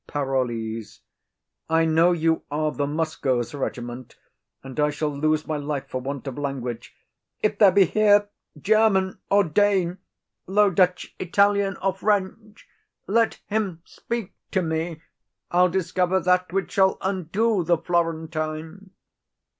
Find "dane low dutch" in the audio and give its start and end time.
9.43-11.13